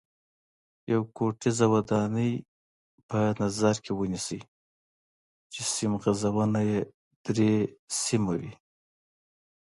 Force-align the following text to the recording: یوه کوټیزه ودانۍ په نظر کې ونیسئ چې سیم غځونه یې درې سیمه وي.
یوه 0.91 1.07
کوټیزه 1.17 1.65
ودانۍ 1.73 2.31
په 3.07 3.19
نظر 3.41 3.75
کې 3.83 3.91
ونیسئ 3.93 4.41
چې 5.51 5.61
سیم 5.73 5.91
غځونه 6.01 6.59
یې 6.69 6.79
درې 7.25 7.51
سیمه 8.01 8.33
وي. 8.41 8.53